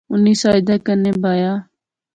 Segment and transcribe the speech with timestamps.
[0.11, 1.53] اُنی ساجدے کنے بایا